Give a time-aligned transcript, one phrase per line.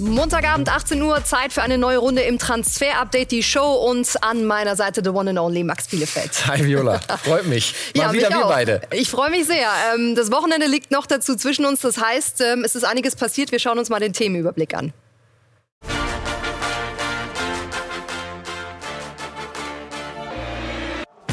[0.00, 4.74] Montagabend 18 Uhr, Zeit für eine neue Runde im Transfer-Update, die Show und an meiner
[4.74, 6.46] Seite the one and only Max Bielefeld.
[6.46, 7.74] Hi Viola, freut mich.
[7.94, 8.48] Mal ja, wieder wir auch.
[8.50, 8.80] beide.
[8.92, 9.68] Ich freue mich sehr.
[9.94, 13.52] Ähm, Das Wochenende liegt noch dazu zwischen uns, das heißt, ähm, es ist einiges passiert.
[13.52, 14.94] Wir schauen uns mal den Themenüberblick an.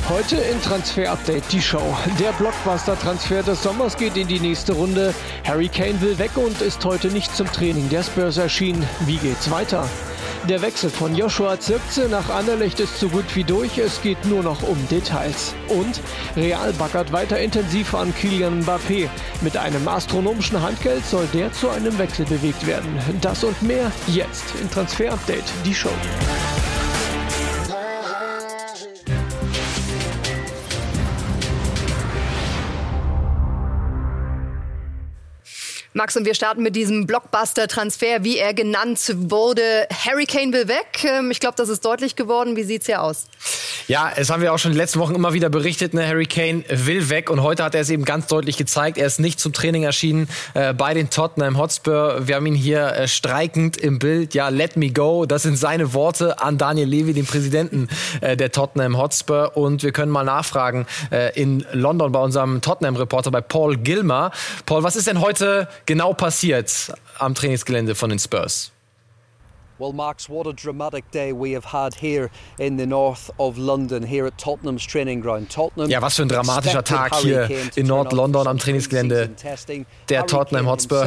[0.10, 1.84] Heute in Transfer Update die Show.
[2.18, 5.14] Der Blockbuster-Transfer des Sommers geht in die nächste Runde.
[5.46, 8.88] Harry Kane will weg und ist heute nicht zum Training der Spurs erschienen.
[9.02, 9.86] Wie geht's weiter?
[10.48, 13.78] Der Wechsel von Joshua Zirkze nach Anderlecht ist so gut wie durch.
[13.78, 15.54] Es geht nur noch um Details.
[15.68, 16.00] Und
[16.38, 19.10] Real baggert weiter intensiv an Kylian Mbappé.
[19.42, 22.98] Mit einem astronomischen Handgeld soll der zu einem Wechsel bewegt werden.
[23.20, 25.90] Das und mehr jetzt in Transfer Update die Show.
[35.98, 39.88] Max und wir starten mit diesem Blockbuster-Transfer, wie er genannt wurde.
[40.06, 41.04] Harry Kane will weg.
[41.04, 42.56] Ähm, Ich glaube, das ist deutlich geworden.
[42.56, 43.26] Wie sieht's hier aus?
[43.88, 45.96] Ja, es haben wir auch schon die letzten Wochen immer wieder berichtet.
[45.96, 46.08] Ne?
[46.08, 49.00] Harry Kane will weg und heute hat er es eben ganz deutlich gezeigt.
[49.00, 52.28] Er ist nicht zum Training erschienen äh, bei den Tottenham Hotspur.
[52.28, 54.36] Wir haben ihn hier äh, streikend im Bild.
[54.36, 55.26] Ja, let me go.
[55.26, 57.88] Das sind seine Worte an Daniel Levy, den Präsidenten
[58.22, 59.58] äh, der Tottenham Hotspur.
[59.58, 64.32] Und wir können mal nachfragen äh, in London bei unserem Tottenham-Reporter, bei Paul Gilmer.
[64.68, 68.72] Paul, was ist denn heute genau passiert am Trainingsgelände von den Spurs?
[69.80, 74.02] Well, Max, what a dramatic day we have had here in the north of London,
[74.02, 75.52] here at Tottenham's training ground.
[75.52, 79.30] Tottenham Ja, was für ein dramatischer Tag hier in Nord-London am Trainingsgelände
[80.10, 81.06] der Tottenham Hotspur.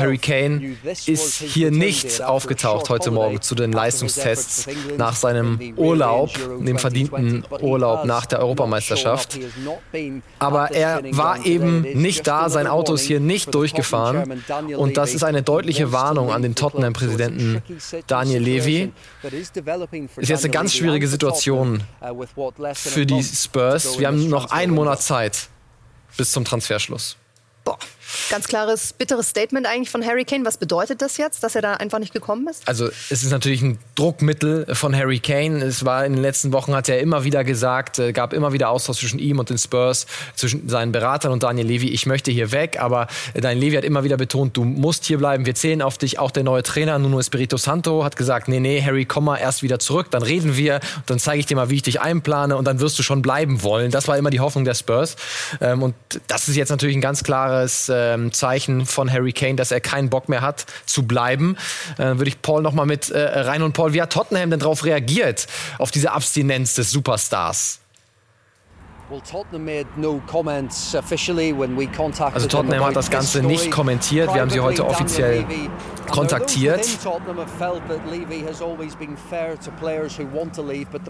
[0.84, 6.78] this ist hier nicht aufgetaucht heute Morgen zu den Leistungstests nach in seinem Urlaub, dem
[6.78, 9.36] verdienten 2020, but he Urlaub nach der Europameisterschaft.
[10.38, 14.44] Aber er war eben nicht da, sein Auto ist hier nicht durchgefahren.
[14.76, 17.62] Und das ist eine deutliche Warnung an den Tottenham-Präsidenten
[18.06, 18.59] Daniel Levy.
[20.08, 22.24] For Ist jetzt eine ganz Levy schwierige Situation uh,
[22.74, 23.98] für die Spurs.
[23.98, 24.74] Wir haben noch einen.
[24.74, 25.48] Monat Zeit
[26.16, 27.16] bis zum Transferschluss.
[27.64, 27.78] Boah,
[28.30, 30.44] ganz klares, bitteres Statement eigentlich von Harry Kane.
[30.44, 32.66] Was bedeutet das jetzt, dass er da einfach nicht gekommen ist?
[32.66, 35.62] Also es ist natürlich ein Druckmittel von Harry Kane.
[35.64, 38.70] Es war in den letzten Wochen hat er immer wieder gesagt, äh, gab immer wieder
[38.70, 41.88] Austausch zwischen ihm und den Spurs, zwischen seinen Beratern und Daniel Levy.
[41.88, 45.18] Ich möchte hier weg, aber äh, Daniel Levy hat immer wieder betont, du musst hier
[45.18, 45.46] bleiben.
[45.46, 46.18] Wir zählen auf dich.
[46.18, 49.62] Auch der neue Trainer Nuno Espirito Santo hat gesagt, nee, nee, Harry, komm mal erst
[49.62, 50.08] wieder zurück.
[50.10, 52.98] Dann reden wir, dann zeige ich dir mal, wie ich dich einplane und dann wirst
[52.98, 53.90] du schon bleiben wollen.
[53.90, 55.16] Das war immer die Hoffnung der Spurs.
[55.60, 55.94] Ähm, und
[56.26, 60.10] das ist jetzt natürlich ein ganz klares ähm, Zeichen von Harry Kane, dass er keinen
[60.10, 61.56] Bock mehr hat zu bleiben.
[61.98, 64.60] Äh, würde ich Paul noch mal mit äh, rein und Paul, wie hat Tottenham denn
[64.60, 65.46] darauf reagiert
[65.78, 67.79] auf diese Abstinenz des Superstars?
[72.34, 74.32] Also Tottenham hat das Ganze nicht kommentiert.
[74.32, 75.44] Wir haben sie heute offiziell
[76.10, 76.88] kontaktiert.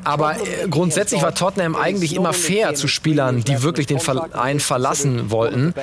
[0.05, 5.31] Aber äh, grundsätzlich war Tottenham eigentlich immer fair zu Spielern, die wirklich den Verein verlassen
[5.31, 5.75] wollten.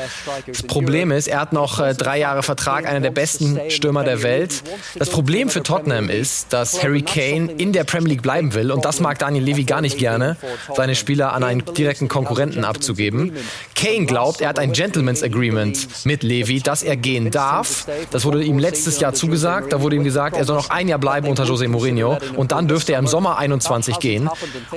[0.46, 4.24] Das Problem ist, er hat noch äh, drei Jahre Vertrag, einer der besten Stürmer der
[4.24, 4.64] Welt.
[4.96, 8.86] Das Problem für Tottenham ist, dass Harry Kane in der Premier League bleiben will und
[8.86, 10.38] das mag Daniel Levy gar nicht gerne,
[10.76, 13.34] seine Spieler an einen direkten Konkurrenten abzugeben.
[13.76, 17.88] Kane glaubt, er hat ein Gentleman's Agreement mit Levy, dass er gehen darf.
[18.12, 19.74] Das wurde ihm letztes Jahr zugesagt.
[19.74, 22.68] Da wurde ihm gesagt, er soll noch ein Jahr bleiben unter Jose Mourinho und dann
[22.68, 24.30] dürfte er im Sommer 21 gehen.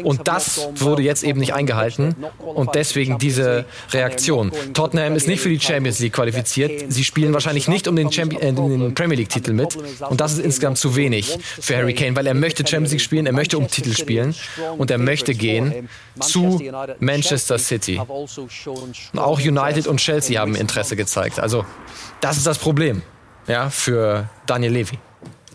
[0.02, 4.52] Und das wurde jetzt eben nicht eingehalten und deswegen diese Reaktion.
[4.74, 6.92] Tottenham ist nicht für die Champions League qualifiziert.
[6.92, 9.76] Sie spielen wahrscheinlich nicht um den, Champion, äh, den Premier League Titel mit
[10.08, 13.26] und das ist insgesamt zu wenig für Harry Kane, weil er möchte Champions League spielen,
[13.26, 14.34] er möchte um Titel spielen
[14.78, 15.88] und er möchte gehen
[16.20, 16.60] zu
[16.98, 17.98] Manchester City.
[17.98, 21.38] Und auch United und Chelsea haben Interesse gezeigt.
[21.40, 21.64] Also
[22.20, 23.02] das ist das Problem
[23.46, 24.98] ja, für Daniel Levy.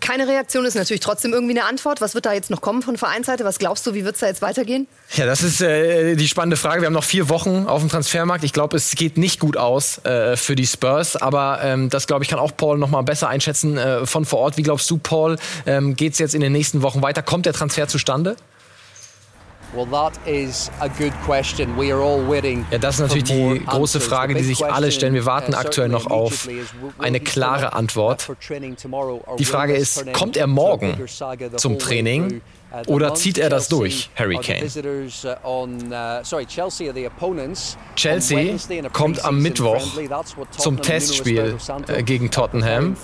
[0.01, 1.99] Keine Reaktion ist natürlich trotzdem irgendwie eine Antwort.
[1.99, 3.43] Was wird da jetzt noch kommen von Vereinsseite?
[3.43, 4.87] Was glaubst du, wie wird es da jetzt weitergehen?
[5.13, 6.81] Ja, das ist äh, die spannende Frage.
[6.81, 8.43] Wir haben noch vier Wochen auf dem Transfermarkt.
[8.43, 12.23] Ich glaube, es geht nicht gut aus äh, für die Spurs, aber ähm, das glaube
[12.23, 14.57] ich kann auch Paul noch mal besser einschätzen äh, von vor Ort.
[14.57, 17.23] Wie glaubst du, Paul, ähm, geht es jetzt in den nächsten Wochen weiter?
[17.23, 18.35] Kommt der Transfer zustande?
[22.71, 23.99] Ja, das ist natürlich die große.
[23.99, 25.13] Frage, The die big sich alle stellen.
[25.13, 26.47] Wir question, warten uh, aktuell noch auf
[26.97, 28.27] eine klare Antwort.
[29.37, 30.97] Die Frage ist, kommt er morgen
[31.57, 32.41] zum Training
[32.71, 34.65] uh, oder zieht er das durch, Harry Kane?
[35.91, 36.23] uh,
[37.95, 38.55] Chelsea
[38.91, 39.85] kommt am Mittwoch
[40.51, 41.57] zum Testspiel,
[42.05, 42.95] gegen Tottenham.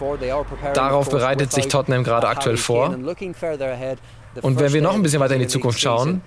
[0.74, 2.96] Darauf bereitet sich Tottenham gerade aktuell vor.
[4.42, 6.22] Und wenn wir noch ein bisschen weiter in die Zukunft schauen,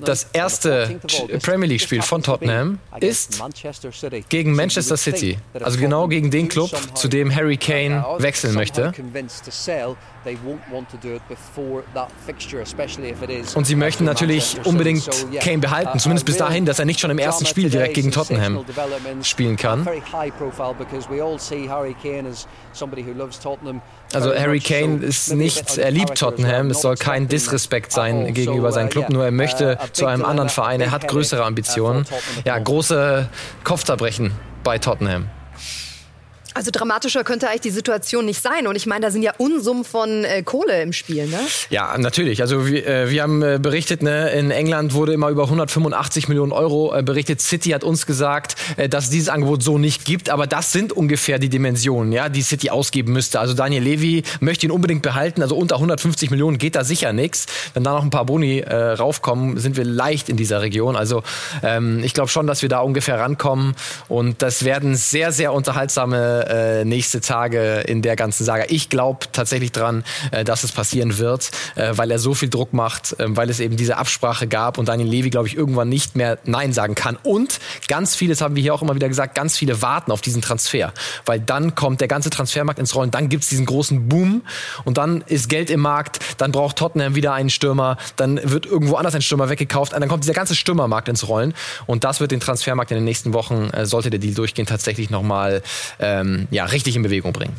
[0.00, 1.00] Das erste
[1.42, 3.42] Premier League-Spiel von Tottenham ist
[4.28, 5.38] gegen Manchester City.
[5.60, 8.92] Also genau gegen den Club, zu dem Harry Kane wechseln möchte.
[13.54, 15.08] Und sie möchten natürlich unbedingt
[15.40, 18.64] Kane behalten, zumindest bis dahin, dass er nicht schon im ersten Spiel direkt gegen Tottenham
[19.22, 19.86] spielen kann.
[24.14, 28.88] Also Harry Kane ist nicht, er liebt Tottenham, es soll kein Disrespekt sein gegenüber seinem
[28.88, 32.06] Club, nur er möchte zu einem anderen Verein, er hat größere Ambitionen.
[32.44, 33.28] Ja, große
[33.64, 34.32] Kopfzerbrechen
[34.64, 35.28] bei Tottenham.
[36.54, 38.66] Also dramatischer könnte eigentlich die Situation nicht sein.
[38.66, 41.38] Und ich meine, da sind ja Unsummen von äh, Kohle im Spiel, ne?
[41.70, 42.42] Ja, natürlich.
[42.42, 46.52] Also wir, äh, wir haben äh, berichtet, ne, in England wurde immer über 185 Millionen
[46.52, 47.40] Euro äh, berichtet.
[47.40, 50.28] City hat uns gesagt, äh, dass es dieses Angebot so nicht gibt.
[50.30, 53.40] Aber das sind ungefähr die Dimensionen, ja, die City ausgeben müsste.
[53.40, 55.42] Also Daniel Levy möchte ihn unbedingt behalten.
[55.42, 57.46] Also unter 150 Millionen geht da sicher nichts.
[57.74, 60.96] Wenn da noch ein paar Boni äh, raufkommen, sind wir leicht in dieser Region.
[60.96, 61.22] Also
[61.62, 63.74] ähm, ich glaube schon, dass wir da ungefähr rankommen.
[64.08, 68.64] Und das werden sehr, sehr unterhaltsame äh, nächste Tage in der ganzen Saga.
[68.68, 72.72] Ich glaube tatsächlich dran, äh, dass es passieren wird, äh, weil er so viel Druck
[72.72, 76.16] macht, äh, weil es eben diese Absprache gab und Daniel Levy, glaube ich, irgendwann nicht
[76.16, 77.16] mehr Nein sagen kann.
[77.22, 77.58] Und
[77.88, 80.42] ganz viele, das haben wir hier auch immer wieder gesagt, ganz viele warten auf diesen
[80.42, 80.92] Transfer,
[81.26, 84.42] weil dann kommt der ganze Transfermarkt ins Rollen, dann gibt es diesen großen Boom
[84.84, 88.96] und dann ist Geld im Markt, dann braucht Tottenham wieder einen Stürmer, dann wird irgendwo
[88.96, 91.54] anders ein Stürmer weggekauft, dann kommt dieser ganze Stürmermarkt ins Rollen
[91.86, 95.10] und das wird den Transfermarkt in den nächsten Wochen, äh, sollte der Deal durchgehen, tatsächlich
[95.10, 95.62] nochmal
[95.98, 97.56] ähm, ähm, ja, richtig in Bewegung bringen.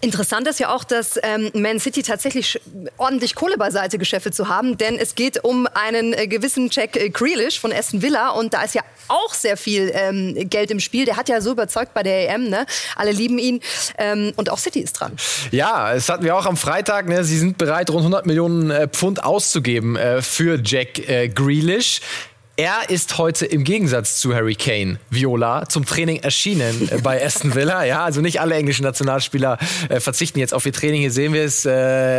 [0.00, 2.60] Interessant ist ja auch, dass ähm, Man City tatsächlich
[2.98, 7.10] ordentlich Kohle beiseite geschäffelt zu haben, denn es geht um einen äh, gewissen Jack äh,
[7.10, 11.04] Grealish von Aston Villa und da ist ja auch sehr viel ähm, Geld im Spiel.
[11.04, 12.66] Der hat ja so überzeugt bei der EM, ne?
[12.94, 13.60] Alle lieben ihn
[13.96, 15.12] ähm, und auch City ist dran.
[15.50, 17.08] Ja, es hatten wir auch am Freitag.
[17.08, 17.24] Ne?
[17.24, 22.00] Sie sind bereit, rund 100 Millionen äh, Pfund auszugeben äh, für Jack äh, Grealish.
[22.60, 27.54] Er ist heute im Gegensatz zu Harry Kane, Viola, zum Training erschienen äh, bei Aston
[27.54, 27.84] Villa.
[27.84, 29.58] Ja, also nicht alle englischen Nationalspieler
[29.88, 31.00] äh, verzichten jetzt auf ihr Training.
[31.02, 31.70] Hier sehen wir es, äh,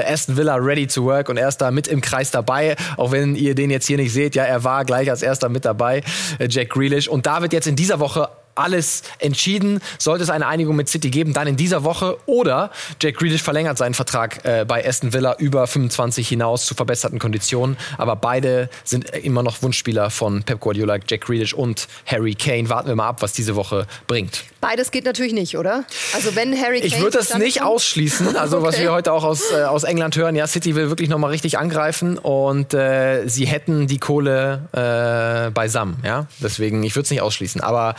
[0.08, 2.78] Aston Villa ready to work und er ist da mit im Kreis dabei.
[2.96, 5.66] Auch wenn ihr den jetzt hier nicht seht, ja, er war gleich als erster mit
[5.66, 6.04] dabei,
[6.38, 7.10] äh, Jack Grealish.
[7.10, 9.80] Und da wird jetzt in dieser Woche alles entschieden.
[9.98, 12.18] Sollte es eine Einigung mit City geben, dann in dieser Woche.
[12.26, 12.72] Oder
[13.02, 17.78] Jack Grealish verlängert seinen Vertrag äh, bei Aston Villa über 25 hinaus zu verbesserten Konditionen.
[17.98, 22.70] Aber beide sind immer noch Wunschspieler von Pep Guardiola, Jack Grealish und Harry Kane.
[22.70, 24.44] Warten wir mal ab, was diese Woche bringt.
[24.62, 25.86] Beides geht natürlich nicht, oder?
[26.14, 28.28] Also wenn Harry Kane Ich würde das nicht ausschließen.
[28.40, 28.68] Also okay.
[28.68, 31.28] was wir heute auch aus, äh, aus England hören, ja, City will wirklich noch mal
[31.28, 35.98] richtig angreifen und äh, sie hätten die Kohle äh, beisammen.
[36.06, 37.62] Ja, deswegen ich würde es nicht ausschließen.
[37.62, 37.96] Aber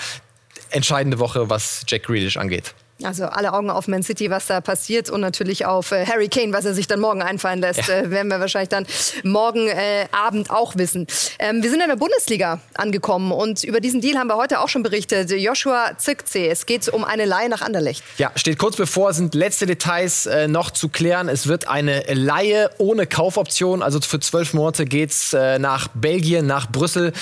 [0.70, 2.75] entscheidende Woche, was Jack Grealish angeht.
[3.02, 6.52] Also alle Augen auf Man City, was da passiert und natürlich auf äh, Harry Kane,
[6.52, 8.00] was er sich dann morgen einfallen lässt, ja.
[8.00, 8.87] äh, werden wir wahrscheinlich dann
[9.25, 11.06] morgen äh, Abend auch wissen.
[11.38, 14.69] Ähm, wir sind in der Bundesliga angekommen und über diesen Deal haben wir heute auch
[14.69, 15.31] schon berichtet.
[15.31, 18.02] Joshua Zirkzee, es geht um eine Leihe nach Anderlecht.
[18.19, 21.29] Ja, steht kurz bevor, sind letzte Details äh, noch zu klären.
[21.29, 26.70] Es wird eine Leihe ohne Kaufoption, also für zwölf Monate geht's äh, nach Belgien, nach
[26.70, 27.12] Brüssel.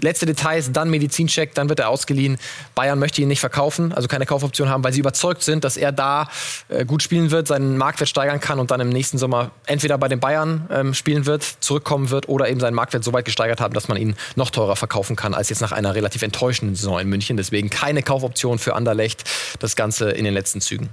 [0.00, 2.38] Letzte Details, dann Medizincheck, dann wird er ausgeliehen.
[2.74, 5.76] Bayern möchte ihn nicht verkaufen, also keine Kaufoption haben, weil sie überzeugt überzeugt sind, dass
[5.76, 6.28] er da
[6.68, 10.08] äh, gut spielen wird, seinen Marktwert steigern kann und dann im nächsten Sommer entweder bei
[10.08, 13.74] den Bayern ähm, spielen wird, zurückkommen wird oder eben seinen Marktwert so weit gesteigert haben,
[13.74, 17.08] dass man ihn noch teurer verkaufen kann als jetzt nach einer relativ enttäuschenden Saison in
[17.08, 17.36] München.
[17.36, 19.24] Deswegen keine Kaufoption für Anderlecht.
[19.58, 20.90] Das Ganze in den letzten Zügen.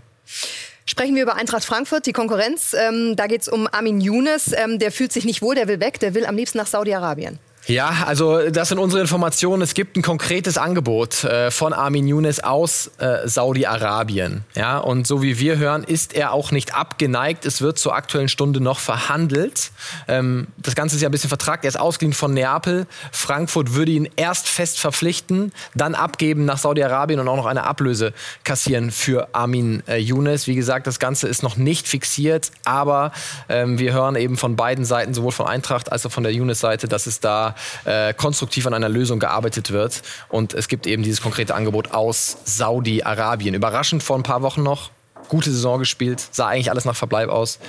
[0.86, 2.74] Sprechen wir über Eintracht Frankfurt, die Konkurrenz.
[2.74, 4.52] Ähm, da geht es um Armin Younes.
[4.52, 7.40] Ähm, der fühlt sich nicht wohl, der will weg, der will am liebsten nach Saudi-Arabien.
[7.66, 9.62] Ja, also das sind unsere Informationen.
[9.62, 14.44] Es gibt ein konkretes Angebot äh, von Armin Younes aus äh, Saudi-Arabien.
[14.54, 17.46] Ja, und so wie wir hören, ist er auch nicht abgeneigt.
[17.46, 19.72] Es wird zur aktuellen Stunde noch verhandelt.
[20.10, 21.64] Ähm, das Ganze ist ja ein bisschen vertragt.
[21.64, 22.86] Er ist ausgeliehen von Neapel.
[23.14, 28.14] Frankfurt würde ihn erst fest verpflichten, dann abgeben nach Saudi-Arabien und auch noch eine Ablöse
[28.44, 30.48] kassieren für Armin äh, Younes.
[30.48, 33.14] Wie gesagt, das Ganze ist noch nicht fixiert, aber
[33.48, 36.90] ähm, wir hören eben von beiden Seiten, sowohl von Eintracht als auch von der Younes-Seite,
[36.90, 37.53] dass es da
[37.86, 40.02] äh, konstruktiv an einer Lösung gearbeitet wird.
[40.30, 43.54] Und es gibt eben dieses konkrete Angebot aus Saudi-Arabien.
[43.54, 44.92] Überraschend vor ein paar Wochen noch.
[45.30, 47.60] Gute Saison gespielt, sah eigentlich alles nach Verbleib aus.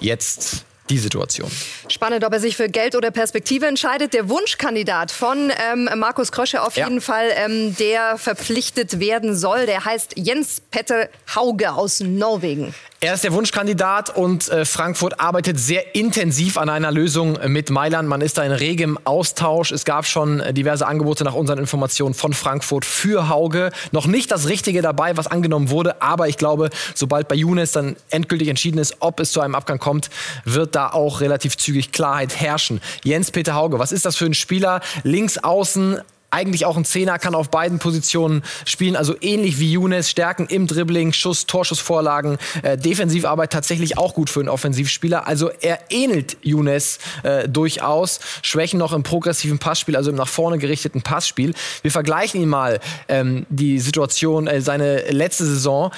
[0.00, 1.50] Jetzt die Situation.
[1.88, 4.14] Spannend, ob er sich für Geld oder Perspektive entscheidet.
[4.14, 6.86] Der Wunschkandidat von ähm, Markus Krösche auf ja.
[6.86, 12.74] jeden Fall, ähm, der verpflichtet werden soll, der heißt Jens Petter Hauge aus Norwegen.
[13.04, 18.08] Er ist der Wunschkandidat und äh, Frankfurt arbeitet sehr intensiv an einer Lösung mit Mailand.
[18.08, 19.72] Man ist da in regem Austausch.
[19.72, 23.72] Es gab schon äh, diverse Angebote nach unseren Informationen von Frankfurt für Hauge.
[23.90, 27.96] Noch nicht das Richtige dabei, was angenommen wurde, aber ich glaube, sobald bei Younes dann
[28.10, 30.08] endgültig entschieden ist, ob es zu einem Abgang kommt,
[30.44, 32.80] wird da auch relativ zügig Klarheit herrschen.
[33.02, 34.80] Jens-Peter Hauge, was ist das für ein Spieler?
[35.02, 36.00] Links außen,
[36.32, 38.96] eigentlich auch ein Zehner, kann auf beiden Positionen spielen.
[38.96, 44.40] Also ähnlich wie Younes, Stärken im Dribbling, Schuss, Torschussvorlagen, äh, Defensivarbeit tatsächlich auch gut für
[44.40, 45.26] einen Offensivspieler.
[45.26, 48.20] Also er ähnelt Younes äh, durchaus.
[48.42, 51.54] Schwächen noch im progressiven Passspiel, also im nach vorne gerichteten Passspiel.
[51.82, 55.92] Wir vergleichen ihn mal ähm, die Situation, äh, seine letzte Saison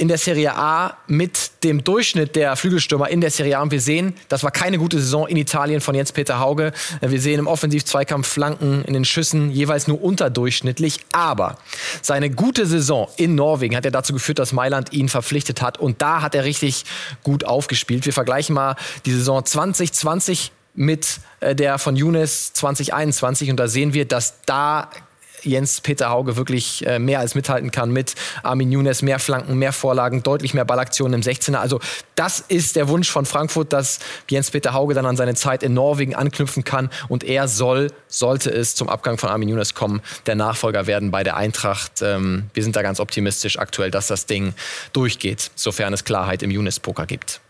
[0.00, 3.62] in der Serie A mit dem Durchschnitt der Flügelstürmer in der Serie A.
[3.62, 6.72] Und wir sehen, das war keine gute Saison in Italien von Jens-Peter Hauge.
[7.02, 11.00] Wir sehen im Offensiv-Zweikampf Flanken in den Schüssen jeweils nur unterdurchschnittlich.
[11.12, 11.58] Aber
[12.00, 15.76] seine gute Saison in Norwegen hat ja dazu geführt, dass Mailand ihn verpflichtet hat.
[15.76, 16.86] Und da hat er richtig
[17.22, 18.06] gut aufgespielt.
[18.06, 23.92] Wir vergleichen mal die Saison 2020 mit äh, der von Younes 2021 und da sehen
[23.92, 24.88] wir, dass da
[25.42, 30.22] Jens-Peter Hauge wirklich äh, mehr als mithalten kann mit Armin Younes, mehr Flanken, mehr Vorlagen,
[30.22, 31.56] deutlich mehr Ballaktionen im 16er.
[31.56, 31.80] Also
[32.14, 36.14] das ist der Wunsch von Frankfurt, dass Jens-Peter Hauge dann an seine Zeit in Norwegen
[36.14, 40.86] anknüpfen kann und er soll, sollte es zum Abgang von Armin Younes kommen, der Nachfolger
[40.86, 42.02] werden bei der Eintracht.
[42.02, 44.54] Ähm, wir sind da ganz optimistisch aktuell, dass das Ding
[44.92, 47.40] durchgeht, sofern es Klarheit im Younes-Poker gibt.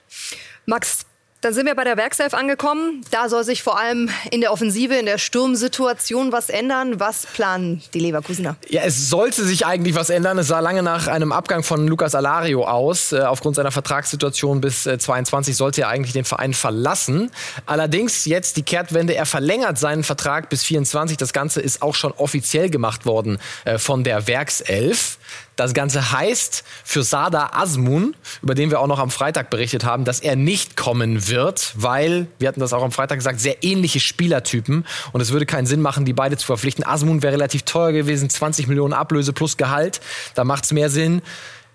[0.66, 1.06] Max,
[1.40, 3.02] dann sind wir bei der Werkself angekommen.
[3.10, 7.00] Da soll sich vor allem in der Offensive, in der Sturmsituation was ändern.
[7.00, 8.56] Was planen die Leverkusener?
[8.68, 10.36] Ja, es sollte sich eigentlich was ändern.
[10.38, 13.12] Es sah lange nach einem Abgang von Lucas Alario aus.
[13.12, 17.30] Äh, aufgrund seiner Vertragssituation bis äh, 22 sollte er eigentlich den Verein verlassen.
[17.64, 19.14] Allerdings jetzt die Kehrtwende.
[19.14, 21.16] Er verlängert seinen Vertrag bis 24.
[21.16, 25.18] Das Ganze ist auch schon offiziell gemacht worden äh, von der Werkself.
[25.56, 30.04] Das Ganze heißt für Sada Asmun, über den wir auch noch am Freitag berichtet haben,
[30.04, 34.00] dass er nicht kommen wird, weil, wir hatten das auch am Freitag gesagt, sehr ähnliche
[34.00, 36.84] Spielertypen und es würde keinen Sinn machen, die beide zu verpflichten.
[36.84, 40.00] Asmun wäre relativ teuer gewesen, 20 Millionen Ablöse plus Gehalt.
[40.34, 41.22] Da macht es mehr Sinn.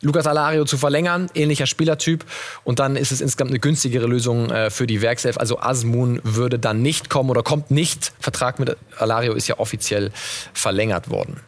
[0.01, 2.25] Lukas Alario zu verlängern, ähnlicher Spielertyp.
[2.63, 5.37] Und dann ist es insgesamt eine günstigere Lösung äh, für die Werkself.
[5.37, 8.13] Also Asmun würde dann nicht kommen oder kommt nicht.
[8.19, 10.11] Vertrag mit Alario ist ja offiziell
[10.53, 11.39] verlängert worden.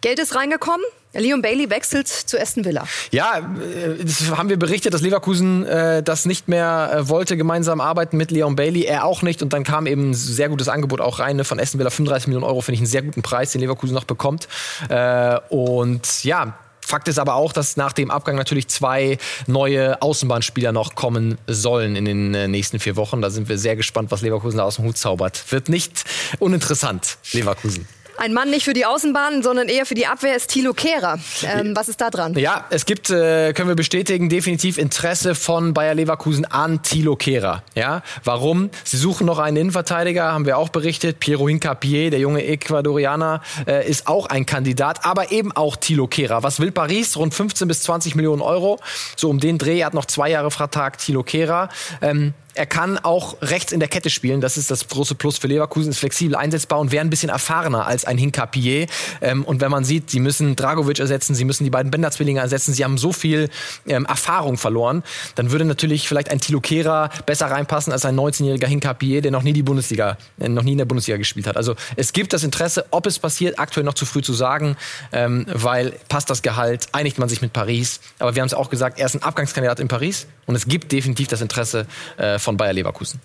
[0.00, 0.84] Geld ist reingekommen.
[1.18, 2.86] Leon Bailey wechselt zu Aston Villa.
[3.10, 4.04] Ja, äh,
[4.36, 8.56] haben wir berichtet, dass Leverkusen äh, das nicht mehr äh, wollte, gemeinsam arbeiten mit Leon
[8.56, 8.84] Bailey.
[8.84, 9.42] Er auch nicht.
[9.42, 11.90] Und dann kam eben ein sehr gutes Angebot auch rein ne, von Aston Villa.
[11.90, 14.48] 35 Millionen Euro finde ich einen sehr guten Preis, den Leverkusen noch bekommt.
[14.88, 16.54] Äh, und ja,
[16.86, 19.18] Fakt ist aber auch, dass nach dem Abgang natürlich zwei
[19.48, 23.20] neue Außenbahnspieler noch kommen sollen in den äh, nächsten vier Wochen.
[23.20, 25.50] Da sind wir sehr gespannt, was Leverkusen da aus dem Hut zaubert.
[25.50, 26.04] Wird nicht
[26.38, 27.88] uninteressant, Leverkusen.
[28.18, 31.18] Ein Mann nicht für die Außenbahn, sondern eher für die Abwehr ist Thilo Kehrer.
[31.42, 32.34] Ähm, was ist da dran?
[32.34, 37.62] Ja, es gibt, äh, können wir bestätigen, definitiv Interesse von Bayer Leverkusen an Thilo Kehrer.
[37.74, 38.70] Ja, warum?
[38.84, 41.20] Sie suchen noch einen Innenverteidiger, haben wir auch berichtet.
[41.20, 46.42] Piero Hincapié, der junge Ecuadorianer, äh, ist auch ein Kandidat, aber eben auch Thilo Kehrer.
[46.42, 47.16] Was will Paris?
[47.16, 48.78] Rund 15 bis 20 Millionen Euro.
[49.14, 49.80] So um den Dreh.
[49.80, 51.68] Er hat noch zwei Jahre Vertrag, Thilo Kehrer.
[52.00, 54.40] Ähm, er kann auch rechts in der Kette spielen.
[54.40, 55.90] Das ist das große Plus für Leverkusen.
[55.90, 58.86] Ist flexibel einsetzbar und wäre ein bisschen erfahrener als ein Hinkapier.
[59.20, 62.72] Ähm, und wenn man sieht, sie müssen Dragovic ersetzen, sie müssen die beiden Bender-Zwillinge ersetzen,
[62.72, 63.50] sie haben so viel
[63.86, 65.02] ähm, Erfahrung verloren,
[65.34, 69.42] dann würde natürlich vielleicht ein Tilo Kehrer besser reinpassen als ein 19-jähriger Hinkapier, der noch
[69.42, 71.56] nie die Bundesliga, äh, noch nie in der Bundesliga gespielt hat.
[71.56, 74.76] Also es gibt das Interesse, ob es passiert, aktuell noch zu früh zu sagen,
[75.12, 78.00] ähm, weil passt das Gehalt, einigt man sich mit Paris.
[78.18, 80.92] Aber wir haben es auch gesagt, er ist ein Abgangskandidat in Paris und es gibt
[80.92, 81.86] definitiv das Interesse
[82.16, 83.20] äh, von Bayer Leverkusen.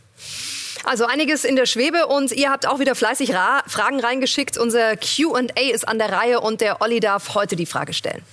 [0.83, 4.57] Also einiges in der Schwebe und ihr habt auch wieder fleißig Ra Fragen reingeschickt.
[4.57, 8.23] Unser QA ist an der Reihe und der Olli darf heute die Frage stellen.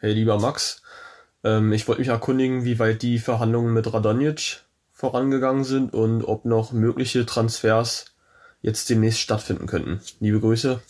[0.00, 0.82] Hey lieber Max,
[1.44, 4.62] ähm, ich wollte mich erkundigen, wie weit die Verhandlungen mit Radonjic
[4.92, 8.06] vorangegangen sind und ob noch mögliche Transfers
[8.62, 10.00] jetzt demnächst stattfinden könnten.
[10.20, 10.80] Liebe Grüße,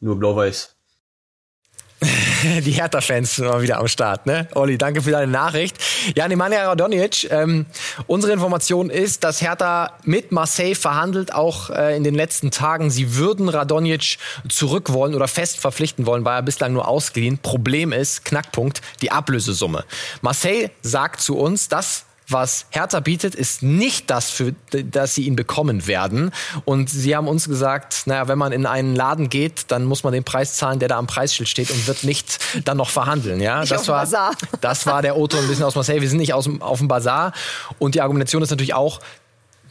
[0.00, 0.77] nur blau-weiß.
[2.64, 4.48] die Hertha-Fans sind mal wieder am Start, ne?
[4.54, 5.76] Olli, danke für deine Nachricht.
[6.14, 7.66] Ja, Nemanja Radonjic, ähm,
[8.06, 12.90] unsere Information ist, dass Hertha mit Marseille verhandelt, auch äh, in den letzten Tagen.
[12.90, 14.18] Sie würden Radonjic
[14.48, 17.38] zurück wollen oder fest verpflichten wollen, war er bislang nur ausgeliehen.
[17.38, 19.84] Problem ist, Knackpunkt, die Ablösesumme.
[20.20, 25.36] Marseille sagt zu uns, dass was Hertha bietet, ist nicht das, für das sie ihn
[25.36, 26.30] bekommen werden.
[26.64, 30.12] Und sie haben uns gesagt, naja, wenn man in einen Laden geht, dann muss man
[30.12, 33.40] den Preis zahlen, der da am Preisschild steht und wird nicht dann noch verhandeln.
[33.40, 34.32] Ja, nicht das war, Bazar.
[34.60, 36.00] das war der Otto ein bisschen aus Marseille.
[36.00, 37.32] Wir sind nicht aus, auf dem Bazar.
[37.78, 39.00] Und die Argumentation ist natürlich auch,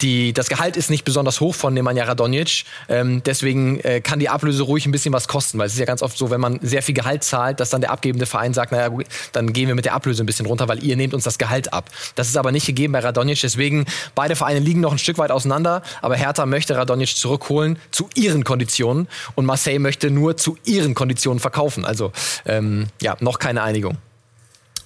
[0.01, 2.65] die, das Gehalt ist nicht besonders hoch von Nemanja Radonjic.
[2.89, 5.85] Ähm, deswegen äh, kann die Ablöse ruhig ein bisschen was kosten, weil es ist ja
[5.85, 8.71] ganz oft so, wenn man sehr viel Gehalt zahlt, dass dann der abgebende Verein sagt,
[8.71, 8.95] naja,
[9.31, 11.73] dann gehen wir mit der Ablöse ein bisschen runter, weil ihr nehmt uns das Gehalt
[11.73, 11.89] ab.
[12.15, 13.41] Das ist aber nicht gegeben bei Radonjic.
[13.41, 13.85] Deswegen,
[14.15, 18.43] beide Vereine liegen noch ein Stück weit auseinander, aber Hertha möchte Radonjic zurückholen zu ihren
[18.43, 21.85] Konditionen und Marseille möchte nur zu ihren Konditionen verkaufen.
[21.85, 22.11] Also
[22.45, 23.97] ähm, ja, noch keine Einigung.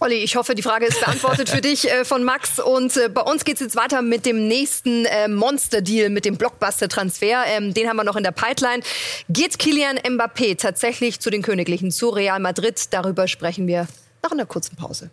[0.03, 2.59] Olli, ich hoffe, die Frage ist beantwortet für dich äh, von Max.
[2.59, 6.37] Und äh, bei uns geht es jetzt weiter mit dem nächsten äh, Monster-Deal, mit dem
[6.37, 7.43] Blockbuster-Transfer.
[7.45, 8.81] Ähm, den haben wir noch in der Pipeline.
[9.29, 12.81] Geht Kilian Mbappé tatsächlich zu den Königlichen, zu Real Madrid?
[12.89, 13.87] Darüber sprechen wir
[14.23, 15.11] nach einer kurzen Pause.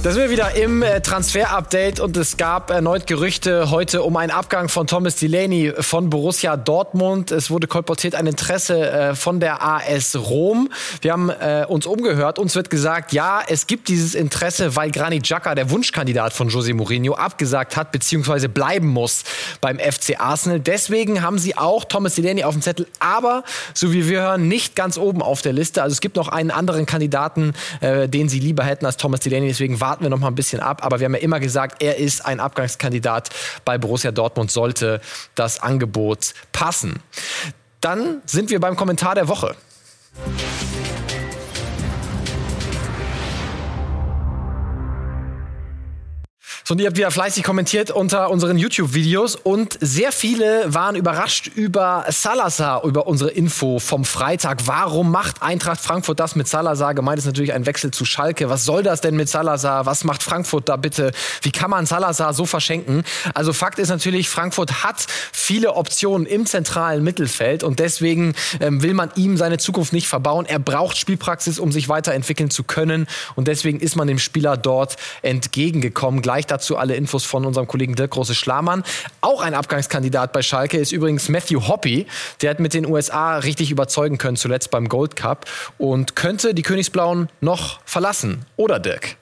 [0.00, 4.30] Da sind wir wieder im äh, Transfer-Update und es gab erneut Gerüchte heute um einen
[4.30, 7.32] Abgang von Thomas Delaney von Borussia Dortmund.
[7.32, 10.70] Es wurde kolportiert ein Interesse äh, von der AS Rom.
[11.00, 12.38] Wir haben äh, uns umgehört.
[12.38, 16.74] Uns wird gesagt, ja, es gibt dieses Interesse, weil Granit Xhaka, der Wunschkandidat von José
[16.74, 18.46] Mourinho, abgesagt hat bzw.
[18.46, 19.24] bleiben muss
[19.60, 20.60] beim FC Arsenal.
[20.60, 23.42] Deswegen haben sie auch Thomas Delaney auf dem Zettel, aber
[23.74, 25.82] so wie wir hören, nicht ganz oben auf der Liste.
[25.82, 27.52] Also es gibt noch einen anderen Kandidaten,
[27.82, 29.48] den sie lieber hätten als Thomas Delaney.
[29.48, 30.84] Deswegen warten wir noch mal ein bisschen ab.
[30.84, 33.30] Aber wir haben ja immer gesagt, er ist ein Abgangskandidat
[33.64, 35.00] bei Borussia Dortmund, sollte
[35.34, 37.00] das Angebot passen.
[37.80, 39.56] Dann sind wir beim Kommentar der Woche.
[46.68, 51.46] So, und ihr habt wieder fleißig kommentiert unter unseren YouTube-Videos und sehr viele waren überrascht
[51.46, 54.66] über Salazar, über unsere Info vom Freitag.
[54.66, 56.92] Warum macht Eintracht Frankfurt das mit Salazar?
[56.92, 58.50] Gemeint ist natürlich ein Wechsel zu Schalke.
[58.50, 59.86] Was soll das denn mit Salazar?
[59.86, 61.12] Was macht Frankfurt da bitte?
[61.40, 63.02] Wie kann man Salazar so verschenken?
[63.32, 68.92] Also Fakt ist natürlich, Frankfurt hat viele Optionen im zentralen Mittelfeld und deswegen ähm, will
[68.92, 70.44] man ihm seine Zukunft nicht verbauen.
[70.44, 73.06] Er braucht Spielpraxis, um sich weiterentwickeln zu können
[73.36, 76.20] und deswegen ist man dem Spieler dort entgegengekommen.
[76.20, 76.44] Gleich
[76.76, 78.84] alle Infos von unserem Kollegen Dirk Große-Schlamann.
[79.20, 82.06] Auch ein Abgangskandidat bei Schalke ist übrigens Matthew Hoppy.
[82.42, 85.46] Der hat mit den USA richtig überzeugen können, zuletzt beim Gold Cup
[85.78, 88.44] und könnte die Königsblauen noch verlassen.
[88.56, 89.16] Oder Dirk?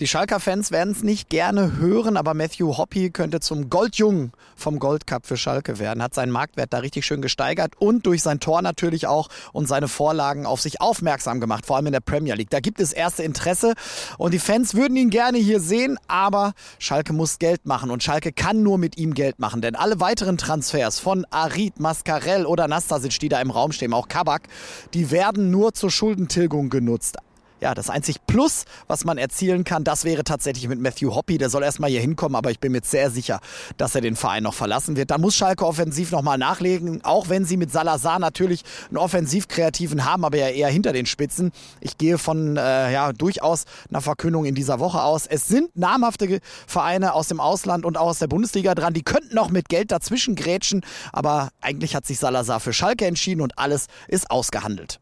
[0.00, 5.06] Die Schalker-Fans werden es nicht gerne hören, aber Matthew Hoppy könnte zum Goldjungen vom Gold
[5.06, 6.02] Cup für Schalke werden.
[6.02, 9.88] Hat seinen Marktwert da richtig schön gesteigert und durch sein Tor natürlich auch und seine
[9.88, 12.48] Vorlagen auf sich aufmerksam gemacht, vor allem in der Premier League.
[12.48, 13.74] Da gibt es erste Interesse
[14.16, 18.32] und die Fans würden ihn gerne hier sehen, aber Schalke muss Geld machen und Schalke
[18.32, 23.18] kann nur mit ihm Geld machen, denn alle weiteren Transfers von Arid, Mascarell oder Nastasic,
[23.18, 24.48] die da im Raum stehen, auch Kabak,
[24.94, 27.18] die werden nur zur Schuldentilgung genutzt
[27.60, 31.38] ja, das einzig Plus, was man erzielen kann, das wäre tatsächlich mit Matthew Hoppy.
[31.38, 33.40] Der soll erstmal hier hinkommen, aber ich bin mir sehr sicher,
[33.76, 35.10] dass er den Verein noch verlassen wird.
[35.10, 40.24] Da muss Schalke offensiv nochmal nachlegen, auch wenn sie mit Salazar natürlich einen Offensivkreativen haben,
[40.24, 41.52] aber ja eher hinter den Spitzen.
[41.80, 45.26] Ich gehe von äh, ja, durchaus einer Verkündung in dieser Woche aus.
[45.26, 48.94] Es sind namhafte Vereine aus dem Ausland und auch aus der Bundesliga dran.
[48.94, 53.40] Die könnten noch mit Geld dazwischen grätschen, aber eigentlich hat sich Salazar für Schalke entschieden
[53.40, 55.00] und alles ist ausgehandelt.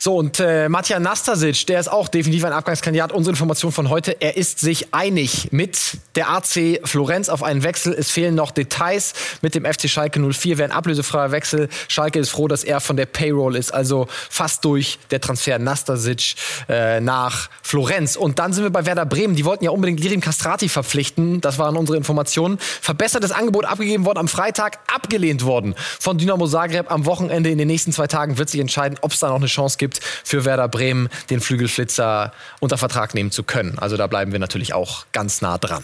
[0.00, 3.10] So, und äh, Matja Nastasic, der ist auch definitiv ein Abgangskandidat.
[3.10, 7.94] Unsere Information von heute, er ist sich einig mit der AC Florenz auf einen Wechsel.
[7.94, 10.56] Es fehlen noch Details mit dem FC Schalke 04.
[10.58, 11.68] Wäre ein ablösefreier Wechsel.
[11.88, 16.36] Schalke ist froh, dass er von der Payroll ist, also fast durch der Transfer Nastasic
[16.68, 18.14] äh, nach Florenz.
[18.14, 19.34] Und dann sind wir bei Werder Bremen.
[19.34, 21.40] Die wollten ja unbedingt Lirim Castrati verpflichten.
[21.40, 22.58] Das waren unsere Informationen.
[22.58, 26.88] Verbessertes Angebot abgegeben worden am Freitag, abgelehnt worden von Dynamo Zagreb.
[26.88, 29.46] Am Wochenende in den nächsten zwei Tagen wird sich entscheiden, ob es da noch eine
[29.46, 33.78] Chance gibt gibt für Werder Bremen, den Flügelflitzer unter Vertrag nehmen zu können.
[33.78, 35.82] Also da bleiben wir natürlich auch ganz nah dran.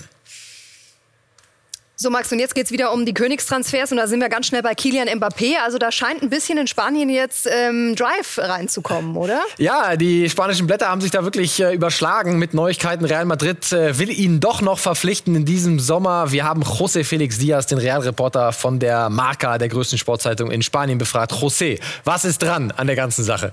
[1.96, 4.46] So, Max, und jetzt geht es wieder um die Königstransfers und da sind wir ganz
[4.46, 5.58] schnell bei Kilian Mbappé.
[5.64, 9.40] Also da scheint ein bisschen in Spanien jetzt ähm, Drive reinzukommen, oder?
[9.58, 13.04] Ja, die spanischen Blätter haben sich da wirklich äh, überschlagen mit Neuigkeiten.
[13.04, 16.32] Real Madrid äh, will ihn doch noch verpflichten in diesem Sommer.
[16.32, 20.98] Wir haben José Felix Diaz, den Real-Reporter von der Marca, der größten Sportzeitung in Spanien,
[20.98, 21.32] befragt.
[21.32, 23.52] José, was ist dran an der ganzen Sache?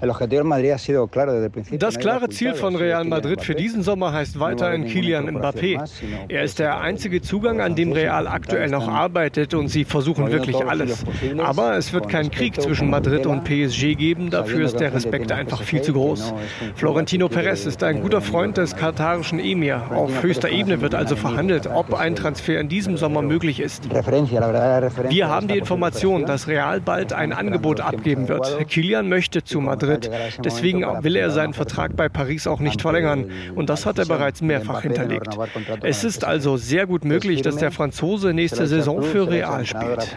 [0.00, 5.80] Das klare Ziel von Real Madrid für diesen Sommer heißt weiterhin Kilian Mbappé.
[6.28, 10.56] Er ist der einzige Zugang, an dem Real aktuell noch arbeitet und sie versuchen wirklich
[10.64, 11.04] alles.
[11.38, 15.62] Aber es wird keinen Krieg zwischen Madrid und PSG geben, dafür ist der Respekt einfach
[15.62, 16.32] viel zu groß.
[16.76, 19.82] Florentino Perez ist ein guter Freund des katarischen Emir.
[19.90, 23.88] Auf höchster Ebene wird also verhandelt, ob ein Transfer in diesem Sommer möglich ist.
[23.92, 28.68] Wir haben die Information, dass Real bald ein Angebot abgeben wird.
[28.68, 30.10] Kilian möchte zu Madrid Madrid.
[30.44, 33.30] Deswegen will er seinen Vertrag bei Paris auch nicht verlängern.
[33.54, 35.36] Und das hat er bereits mehrfach hinterlegt.
[35.82, 40.16] Es ist also sehr gut möglich, dass der Franzose nächste Saison für Real spielt.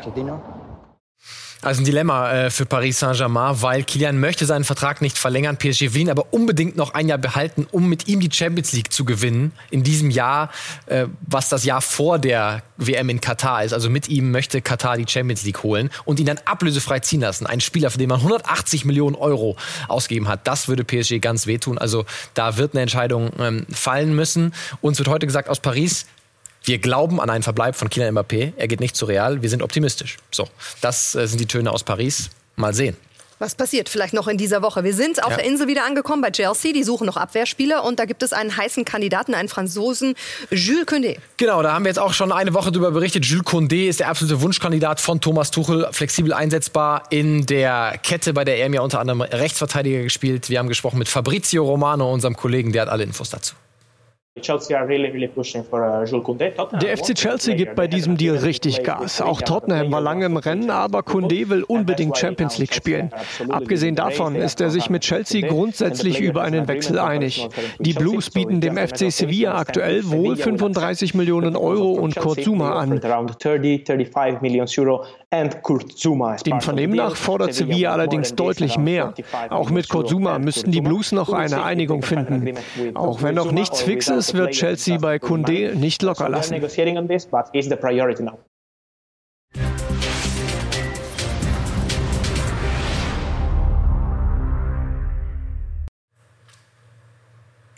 [1.63, 5.57] Also ein Dilemma äh, für Paris Saint-Germain, weil Kilian möchte seinen Vertrag nicht verlängern.
[5.57, 8.91] PSG will ihn aber unbedingt noch ein Jahr behalten, um mit ihm die Champions League
[8.91, 9.51] zu gewinnen.
[9.69, 10.49] In diesem Jahr,
[10.87, 13.73] äh, was das Jahr vor der WM in Katar ist.
[13.73, 17.45] Also mit ihm möchte Katar die Champions League holen und ihn dann ablösefrei ziehen lassen.
[17.45, 19.55] Ein Spieler, für den man 180 Millionen Euro
[19.87, 20.47] ausgegeben hat.
[20.47, 21.77] Das würde PSG ganz wehtun.
[21.77, 24.55] Also da wird eine Entscheidung ähm, fallen müssen.
[24.81, 26.07] Uns wird heute gesagt aus Paris,
[26.63, 28.53] wir glauben an einen Verbleib von Kylian Mbappé.
[28.55, 29.41] Er geht nicht zu Real.
[29.41, 30.17] Wir sind optimistisch.
[30.31, 30.47] So,
[30.81, 32.29] das äh, sind die Töne aus Paris.
[32.55, 32.95] Mal sehen.
[33.41, 34.83] Was passiert vielleicht noch in dieser Woche?
[34.83, 35.37] Wir sind auf ja.
[35.37, 36.73] der Insel wieder angekommen bei Chelsea.
[36.73, 40.13] Die suchen noch Abwehrspieler und da gibt es einen heißen Kandidaten, einen Franzosen,
[40.51, 41.17] Jules Condé.
[41.37, 43.25] Genau, da haben wir jetzt auch schon eine Woche darüber berichtet.
[43.25, 48.45] Jules Condé ist der absolute Wunschkandidat von Thomas Tuchel, flexibel einsetzbar in der Kette, bei
[48.45, 50.51] der er mir unter anderem Rechtsverteidiger gespielt.
[50.51, 53.55] Wir haben gesprochen mit Fabrizio Romano, unserem Kollegen, der hat alle Infos dazu.
[54.37, 54.45] Der
[56.97, 59.19] FC Chelsea gibt bei diesem Deal richtig Gas.
[59.19, 63.11] Auch Tottenham war lange im Rennen, aber Kunde will unbedingt Champions League spielen.
[63.49, 67.49] Abgesehen davon ist er sich mit Chelsea grundsätzlich über einen Wechsel einig.
[67.79, 73.01] Die Blues bieten dem FC Sevilla aktuell wohl 35 Millionen Euro und Kurt Zuma an.
[76.45, 79.13] Dem Vernehmen nach fordert Sevilla allerdings deutlich mehr.
[79.49, 82.53] Auch mit Kurt Zuma müssten die Blues noch eine Einigung finden.
[82.93, 86.53] Auch wenn noch nichts fix ist, das wird Chelsea bei Kunde nicht locker lassen.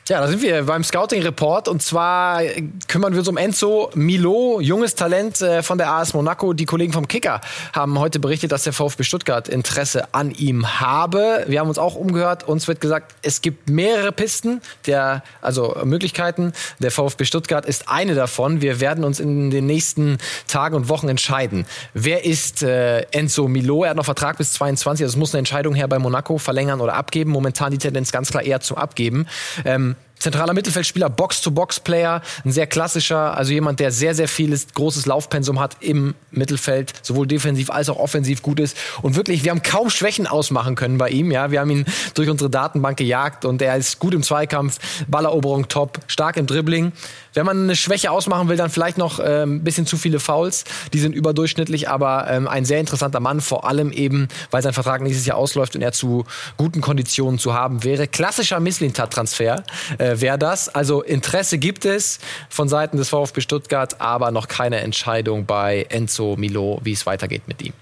[0.10, 2.42] Ja, da sind wir beim Scouting-Report und zwar
[2.90, 6.52] kümmern wir uns um Enzo Milo, junges Talent äh, von der AS Monaco.
[6.52, 7.40] Die Kollegen vom Kicker
[7.72, 11.46] haben heute berichtet, dass der VfB Stuttgart Interesse an ihm habe.
[11.48, 12.46] Wir haben uns auch umgehört.
[12.46, 16.52] Uns wird gesagt, es gibt mehrere Pisten, der, also Möglichkeiten.
[16.80, 18.62] Der VfB Stuttgart ist eine davon.
[18.62, 20.18] Wir werden uns in den nächsten
[20.50, 21.66] Tagen und Wochen entscheiden.
[21.94, 23.86] Wer ist äh, Enzo Milo?
[23.86, 25.06] Er hat noch Vertrag bis 22.
[25.06, 27.32] Also es muss eine Entscheidung her bei Monaco verlängern oder abgeben.
[27.32, 29.28] Momentan die Tendenz ganz klar eher zum Abgeben.
[29.64, 35.60] Ähm, Zentraler Mittelfeldspieler, Box-to-Box-Player, ein sehr klassischer, also jemand, der sehr, sehr vieles großes Laufpensum
[35.60, 38.78] hat im Mittelfeld, sowohl defensiv als auch offensiv gut ist.
[39.02, 41.30] Und wirklich, wir haben kaum Schwächen ausmachen können bei ihm.
[41.30, 45.68] Ja, wir haben ihn durch unsere Datenbank gejagt und er ist gut im Zweikampf, Balleroberung
[45.68, 46.94] top, stark im Dribbling.
[47.34, 50.64] Wenn man eine Schwäche ausmachen will, dann vielleicht noch äh, ein bisschen zu viele Fouls.
[50.94, 55.02] Die sind überdurchschnittlich, aber ähm, ein sehr interessanter Mann, vor allem eben, weil sein Vertrag
[55.02, 56.26] nächstes Jahr ausläuft und er zu
[56.58, 58.08] guten Konditionen zu haben wäre.
[58.08, 59.64] Klassischer Misslintat-Transfer
[59.98, 60.70] äh, wäre das.
[60.70, 62.20] Also Interesse gibt es
[62.50, 67.48] von Seiten des VfB Stuttgart, aber noch keine Entscheidung bei Enzo Milo, wie es weitergeht
[67.48, 67.74] mit ihm.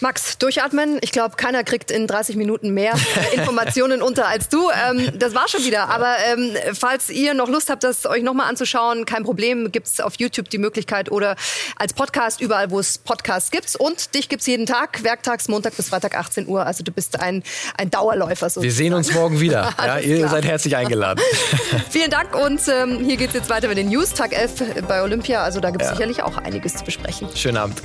[0.00, 0.98] Max, durchatmen.
[1.02, 2.94] Ich glaube, keiner kriegt in 30 Minuten mehr
[3.32, 4.70] Informationen unter als du.
[4.70, 5.88] Ähm, das war schon wieder.
[5.88, 9.70] Aber ähm, falls ihr noch Lust habt, das euch nochmal anzuschauen, kein Problem.
[9.72, 11.36] Gibt es auf YouTube die Möglichkeit oder
[11.76, 13.76] als Podcast überall, wo es Podcasts gibt.
[13.76, 16.66] Und dich gibt es jeden Tag, werktags, Montag bis Freitag, 18 Uhr.
[16.66, 17.42] Also du bist ein,
[17.78, 18.50] ein Dauerläufer.
[18.50, 18.64] Sozusagen.
[18.64, 19.72] Wir sehen uns morgen wieder.
[19.78, 20.30] ja, ihr klar.
[20.30, 21.22] seid herzlich eingeladen.
[21.90, 22.34] Vielen Dank.
[22.34, 24.12] Und ähm, hier geht es jetzt weiter mit den News.
[24.12, 25.42] Tag 11 bei Olympia.
[25.42, 25.94] Also da gibt es ja.
[25.94, 27.28] sicherlich auch einiges zu besprechen.
[27.34, 27.80] Schönen Abend.